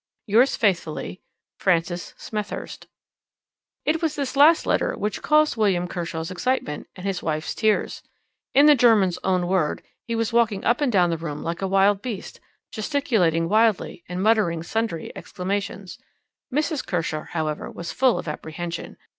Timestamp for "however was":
17.25-17.91